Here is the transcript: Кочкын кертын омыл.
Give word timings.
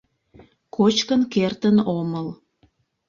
Кочкын 0.75 1.21
кертын 1.33 1.77
омыл. 1.97 2.27